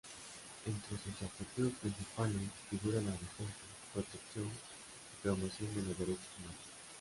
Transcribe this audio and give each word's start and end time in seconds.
Entre 0.65 0.97
sus 0.97 1.21
objetivos 1.21 1.73
principales 1.79 2.33
figura 2.71 2.95
la 3.01 3.11
defensa, 3.11 3.69
protección 3.93 4.45
y 4.47 5.21
promoción 5.21 5.75
de 5.75 5.81
los 5.83 5.99
derechos 5.99 6.25
humanos. 6.39 6.55